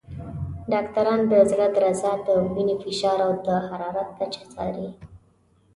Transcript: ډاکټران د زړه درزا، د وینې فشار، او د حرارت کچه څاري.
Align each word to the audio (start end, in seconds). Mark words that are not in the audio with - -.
ډاکټران 0.71 1.19
د 1.31 1.33
زړه 1.51 1.67
درزا، 1.75 2.13
د 2.27 2.29
وینې 2.53 2.75
فشار، 2.83 3.19
او 3.27 3.33
د 3.47 3.47
حرارت 3.67 4.09
کچه 4.17 4.43
څاري. 4.53 4.87